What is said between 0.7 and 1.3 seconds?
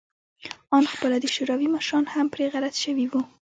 آن خپله د